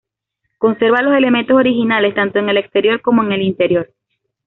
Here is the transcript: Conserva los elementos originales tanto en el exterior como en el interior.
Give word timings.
Conserva 0.57 1.03
los 1.03 1.15
elementos 1.15 1.55
originales 1.55 2.15
tanto 2.15 2.39
en 2.39 2.49
el 2.49 2.57
exterior 2.57 3.01
como 3.01 3.21
en 3.23 3.33
el 3.33 3.43
interior. 3.43 3.93